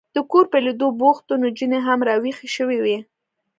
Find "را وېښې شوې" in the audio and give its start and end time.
2.07-2.77